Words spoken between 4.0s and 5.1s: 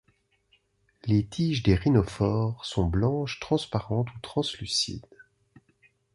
ou translucides.